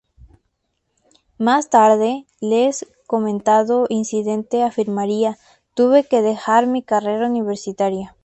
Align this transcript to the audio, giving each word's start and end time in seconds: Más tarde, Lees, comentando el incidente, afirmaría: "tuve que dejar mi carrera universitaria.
Más 1.37 1.69
tarde, 1.69 2.25
Lees, 2.39 2.87
comentando 3.05 3.85
el 3.87 3.97
incidente, 3.97 4.63
afirmaría: 4.63 5.37
"tuve 5.75 6.05
que 6.07 6.23
dejar 6.23 6.65
mi 6.65 6.81
carrera 6.81 7.27
universitaria. 7.27 8.15